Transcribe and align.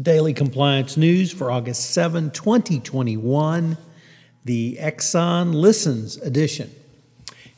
Daily 0.00 0.32
Compliance 0.32 0.96
News 0.96 1.30
for 1.30 1.50
August 1.50 1.90
7, 1.90 2.30
2021, 2.30 3.76
the 4.46 4.78
Exxon 4.80 5.52
Listens 5.52 6.16
edition. 6.16 6.70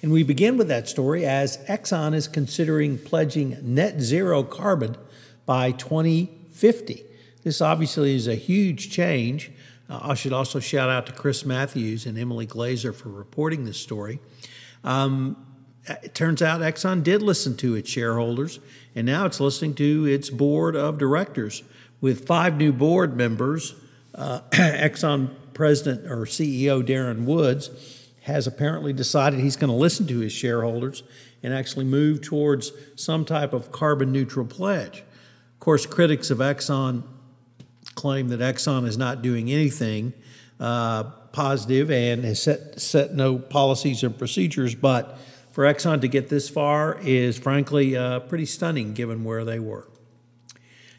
And 0.01 0.11
we 0.11 0.25
begin 0.25 0.57
with 0.57 0.67
that 0.67 0.89
story 0.89 1.25
as 1.25 1.59
Exxon 1.69 2.15
is 2.15 2.27
considering 2.27 2.98
pledging 2.98 3.59
net 3.62 4.01
zero 4.01 4.43
carbon 4.43 4.97
by 5.47 5.70
2050. 5.70 7.05
This 7.45 7.61
obviously 7.61 8.17
is 8.17 8.27
a 8.27 8.34
huge 8.34 8.91
change. 8.91 9.53
Uh, 9.89 10.01
I 10.03 10.15
should 10.15 10.33
also 10.33 10.59
shout 10.59 10.91
out 10.91 11.06
to 11.06 11.12
Chris 11.12 11.47
Matthews 11.47 12.06
and 12.06 12.19
Emily 12.19 12.47
Glazer 12.47 12.93
for 12.93 13.11
reporting 13.11 13.67
this 13.67 13.79
story. 13.79 14.19
Um, 14.83 15.37
it 15.87 16.17
turns 16.17 16.43
out 16.43 16.61
Exxon 16.61 17.05
did 17.05 17.23
listen 17.23 17.56
to 17.59 17.77
its 17.77 17.89
shareholders, 17.89 18.59
and 18.97 19.06
now 19.06 19.27
it's 19.27 19.39
listening 19.39 19.75
to 19.75 20.06
its 20.06 20.29
board 20.29 20.75
of 20.75 20.98
directors 20.98 21.62
with 22.02 22.27
five 22.27 22.59
new 22.59 22.73
board 22.73 23.16
members, 23.16 23.74
uh, 24.15 24.41
Exxon 24.51 25.30
president 25.55 26.11
or 26.11 26.27
CEO 26.27 26.86
Darren 26.86 27.25
Woods 27.25 27.70
has 28.22 28.47
apparently 28.47 28.92
decided 28.92 29.41
he's 29.41 29.56
going 29.56 29.70
to 29.70 29.77
listen 29.77 30.06
to 30.09 30.19
his 30.19 30.33
shareholders 30.33 31.03
and 31.42 31.55
actually 31.55 31.84
move 31.84 32.20
towards 32.20 32.72
some 32.97 33.25
type 33.25 33.53
of 33.53 33.72
carbon 33.72 34.12
neutral 34.12 34.47
pledge. 34.47 34.98
Of 34.98 35.61
course, 35.61 35.86
critics 35.86 36.31
of 36.31 36.39
Exxon 36.39 37.05
claim 37.94 38.28
that 38.28 38.41
Exxon 38.41 38.87
is 38.87 38.98
not 38.98 39.22
doing 39.22 39.50
anything 39.50 40.12
uh, 40.61 41.05
positive 41.33 41.91
and 41.91 42.25
has 42.25 42.42
set, 42.42 42.81
set 42.81 43.14
no 43.14 43.39
policies 43.39 44.05
or 44.05 44.11
procedures, 44.11 44.75
but 44.75 45.19
for 45.53 45.64
Exxon 45.64 46.00
to 46.00 46.09
get 46.09 46.28
this 46.28 46.48
far 46.48 46.98
is 47.03 47.39
frankly 47.39 47.97
uh, 47.97 48.20
pretty 48.20 48.47
stunning 48.47 48.92
given 48.92 49.25
where 49.25 49.44
they 49.44 49.59
were. 49.59 49.87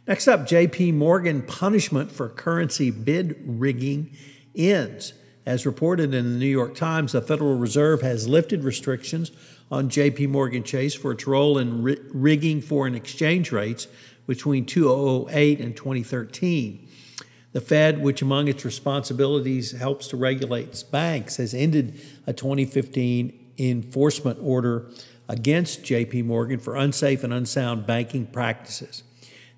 Next 0.05 0.27
up, 0.27 0.41
JP 0.41 0.95
Morgan 0.95 1.43
punishment 1.43 2.11
for 2.11 2.27
currency 2.27 2.91
bid 2.91 3.37
rigging 3.45 4.11
ends. 4.53 5.13
As 5.45 5.65
reported 5.65 6.13
in 6.13 6.33
the 6.33 6.37
New 6.37 6.45
York 6.45 6.75
Times, 6.75 7.13
the 7.13 7.21
Federal 7.21 7.55
Reserve 7.55 8.01
has 8.01 8.27
lifted 8.27 8.65
restrictions 8.65 9.31
on 9.71 9.89
JP 9.89 10.27
Morgan 10.27 10.63
Chase 10.63 10.93
for 10.93 11.13
its 11.13 11.25
role 11.25 11.57
in 11.57 11.83
rigging 12.11 12.59
foreign 12.59 12.95
exchange 12.95 13.53
rates 13.53 13.87
between 14.27 14.65
2008 14.65 15.61
and 15.61 15.75
2013. 15.75 16.85
The 17.53 17.61
Fed, 17.61 18.01
which 18.01 18.21
among 18.21 18.49
its 18.49 18.65
responsibilities 18.65 19.71
helps 19.71 20.09
to 20.09 20.17
regulate 20.17 20.83
banks, 20.91 21.37
has 21.37 21.53
ended 21.53 22.01
a 22.27 22.33
2015 22.33 23.53
enforcement 23.57 24.39
order 24.41 24.89
against 25.29 25.83
JP 25.83 26.25
Morgan 26.25 26.59
for 26.59 26.75
unsafe 26.75 27.23
and 27.23 27.31
unsound 27.31 27.87
banking 27.87 28.25
practices. 28.25 29.03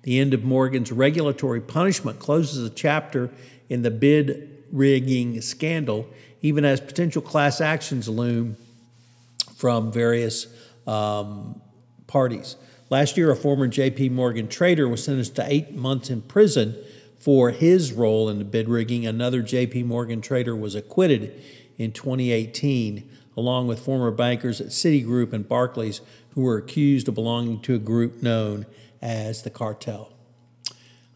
The 0.06 0.20
end 0.20 0.34
of 0.34 0.44
Morgan's 0.44 0.92
regulatory 0.92 1.60
punishment 1.60 2.20
closes 2.20 2.64
a 2.64 2.70
chapter 2.70 3.28
in 3.68 3.82
the 3.82 3.90
bid 3.90 4.64
rigging 4.70 5.40
scandal, 5.40 6.08
even 6.42 6.64
as 6.64 6.80
potential 6.80 7.20
class 7.20 7.60
actions 7.60 8.08
loom 8.08 8.56
from 9.56 9.90
various 9.90 10.46
um, 10.86 11.60
parties. 12.06 12.54
Last 12.88 13.16
year, 13.16 13.32
a 13.32 13.36
former 13.36 13.66
JP 13.66 14.12
Morgan 14.12 14.46
trader 14.46 14.88
was 14.88 15.02
sentenced 15.02 15.34
to 15.36 15.52
eight 15.52 15.74
months 15.74 16.08
in 16.08 16.22
prison 16.22 16.76
for 17.18 17.50
his 17.50 17.92
role 17.92 18.28
in 18.28 18.38
the 18.38 18.44
bid 18.44 18.68
rigging. 18.68 19.08
Another 19.08 19.42
JP 19.42 19.86
Morgan 19.86 20.20
trader 20.20 20.54
was 20.54 20.76
acquitted 20.76 21.34
in 21.78 21.90
2018, 21.90 23.10
along 23.36 23.66
with 23.66 23.80
former 23.80 24.12
bankers 24.12 24.60
at 24.60 24.68
Citigroup 24.68 25.32
and 25.32 25.48
Barclays 25.48 26.00
who 26.34 26.42
were 26.42 26.58
accused 26.58 27.08
of 27.08 27.16
belonging 27.16 27.58
to 27.62 27.74
a 27.74 27.78
group 27.78 28.22
known 28.22 28.66
as 29.00 29.42
the 29.42 29.50
cartel. 29.50 30.12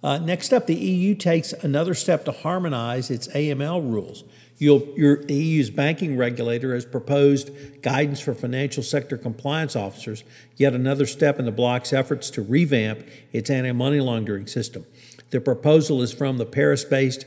Uh, 0.02 0.18
next 0.18 0.52
up, 0.52 0.66
the 0.66 0.74
EU 0.74 1.14
takes 1.14 1.52
another 1.52 1.94
step 1.94 2.24
to 2.24 2.32
harmonize 2.32 3.10
its 3.10 3.28
AML 3.28 3.90
rules. 3.90 4.24
You'll, 4.56 4.86
your, 4.94 5.22
EU's 5.26 5.70
banking 5.70 6.16
regulator 6.18 6.74
has 6.74 6.84
proposed 6.84 7.50
guidance 7.82 8.20
for 8.20 8.34
financial 8.34 8.82
sector 8.82 9.16
compliance 9.16 9.74
officers, 9.74 10.22
yet 10.56 10.74
another 10.74 11.06
step 11.06 11.38
in 11.38 11.46
the 11.46 11.50
bloc's 11.50 11.92
efforts 11.92 12.30
to 12.32 12.42
revamp 12.42 13.06
its 13.32 13.48
anti 13.48 13.72
money 13.72 14.00
laundering 14.00 14.46
system. 14.46 14.84
The 15.30 15.40
proposal 15.40 16.02
is 16.02 16.12
from 16.12 16.38
the 16.38 16.46
Paris 16.46 16.84
based 16.84 17.24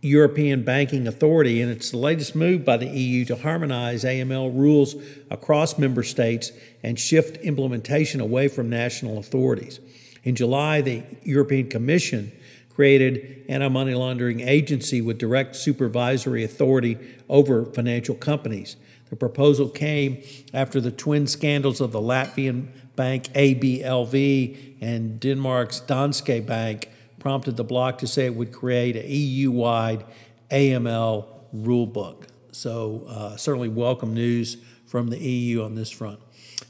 European 0.00 0.62
Banking 0.62 1.08
Authority, 1.08 1.60
and 1.60 1.72
it's 1.72 1.90
the 1.90 1.96
latest 1.96 2.36
move 2.36 2.64
by 2.64 2.76
the 2.76 2.86
EU 2.86 3.24
to 3.24 3.36
harmonize 3.36 4.04
AML 4.04 4.56
rules 4.56 4.94
across 5.28 5.76
member 5.76 6.04
states 6.04 6.52
and 6.84 6.98
shift 6.98 7.36
implementation 7.38 8.20
away 8.20 8.46
from 8.46 8.70
national 8.70 9.18
authorities. 9.18 9.80
In 10.22 10.36
July, 10.36 10.82
the 10.82 11.02
European 11.24 11.68
Commission 11.68 12.30
created 12.72 13.44
anti-money 13.48 13.94
laundering 13.94 14.40
agency 14.40 15.00
with 15.00 15.18
direct 15.18 15.56
supervisory 15.56 16.44
authority 16.44 16.96
over 17.28 17.64
financial 17.64 18.14
companies. 18.14 18.76
The 19.10 19.16
proposal 19.16 19.68
came 19.68 20.22
after 20.54 20.80
the 20.80 20.92
twin 20.92 21.26
scandals 21.26 21.80
of 21.80 21.90
the 21.90 22.00
Latvian 22.00 22.68
bank 22.94 23.24
ABLV 23.32 24.76
and 24.80 25.18
Denmark's 25.18 25.80
Danske 25.80 26.46
Bank 26.46 26.88
prompted 27.28 27.58
the 27.58 27.64
bloc 27.64 27.98
to 27.98 28.06
say 28.06 28.24
it 28.24 28.34
would 28.34 28.50
create 28.50 28.96
a 28.96 29.06
EU-wide 29.06 30.02
AML 30.50 31.26
rulebook. 31.54 32.28
So 32.52 33.04
uh, 33.06 33.36
certainly 33.36 33.68
welcome 33.68 34.14
news 34.14 34.56
from 34.86 35.08
the 35.08 35.18
EU 35.18 35.62
on 35.62 35.74
this 35.74 35.90
front. 35.90 36.20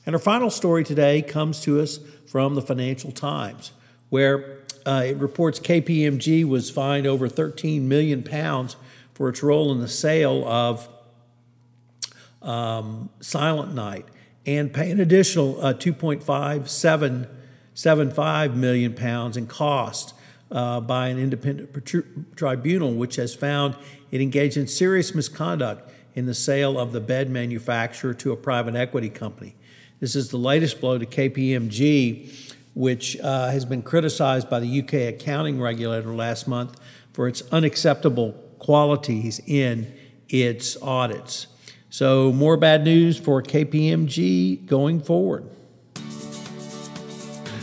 And 0.04 0.16
our 0.16 0.20
final 0.20 0.50
story 0.50 0.82
today 0.82 1.22
comes 1.22 1.60
to 1.60 1.80
us 1.80 2.00
from 2.26 2.56
the 2.56 2.60
Financial 2.60 3.12
Times, 3.12 3.70
where 4.08 4.58
uh, 4.84 5.04
it 5.06 5.16
reports 5.18 5.60
KPMG 5.60 6.44
was 6.44 6.72
fined 6.72 7.06
over 7.06 7.28
13 7.28 7.88
million 7.88 8.24
pounds 8.24 8.74
for 9.14 9.28
its 9.28 9.44
role 9.44 9.70
in 9.70 9.78
the 9.78 9.86
sale 9.86 10.44
of 10.44 10.88
um, 12.42 13.10
Silentnight 13.20 14.06
and 14.44 14.74
pay 14.74 14.90
an 14.90 14.98
additional 14.98 15.64
uh, 15.64 15.72
2.5775 15.72 18.54
million 18.54 18.92
pounds 18.92 19.36
in 19.36 19.46
cost 19.46 20.14
uh, 20.50 20.80
by 20.80 21.08
an 21.08 21.18
independent 21.18 21.70
tribunal, 22.36 22.94
which 22.94 23.16
has 23.16 23.34
found 23.34 23.76
it 24.10 24.20
engaged 24.20 24.56
in 24.56 24.66
serious 24.66 25.14
misconduct 25.14 25.90
in 26.14 26.26
the 26.26 26.34
sale 26.34 26.78
of 26.78 26.92
the 26.92 27.00
bed 27.00 27.30
manufacturer 27.30 28.14
to 28.14 28.32
a 28.32 28.36
private 28.36 28.74
equity 28.74 29.10
company. 29.10 29.54
This 30.00 30.16
is 30.16 30.30
the 30.30 30.36
latest 30.36 30.80
blow 30.80 30.98
to 30.98 31.06
KPMG, 31.06 32.54
which 32.74 33.18
uh, 33.20 33.50
has 33.50 33.64
been 33.64 33.82
criticized 33.82 34.48
by 34.48 34.60
the 34.60 34.80
UK 34.80 35.14
accounting 35.14 35.60
regulator 35.60 36.14
last 36.14 36.46
month 36.46 36.78
for 37.12 37.28
its 37.28 37.42
unacceptable 37.50 38.32
qualities 38.58 39.40
in 39.46 39.92
its 40.28 40.80
audits. 40.82 41.48
So, 41.90 42.32
more 42.32 42.56
bad 42.56 42.84
news 42.84 43.18
for 43.18 43.42
KPMG 43.42 44.66
going 44.66 45.00
forward. 45.00 45.48